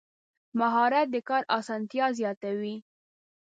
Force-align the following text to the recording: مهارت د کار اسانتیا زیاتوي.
مهارت 0.59 1.07
د 1.11 1.15
کار 1.29 1.43
اسانتیا 1.59 2.05
زیاتوي. 2.19 2.75